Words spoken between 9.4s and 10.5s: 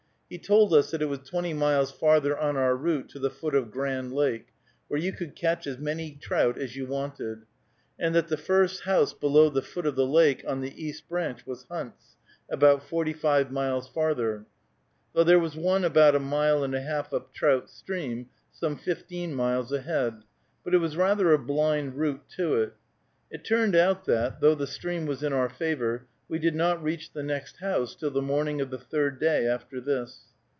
the foot of the lake,